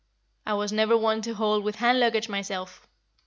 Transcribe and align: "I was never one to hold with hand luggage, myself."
"I 0.47 0.55
was 0.55 0.71
never 0.73 0.97
one 0.97 1.21
to 1.21 1.35
hold 1.35 1.63
with 1.63 1.75
hand 1.75 1.99
luggage, 1.99 2.27
myself." 2.27 2.87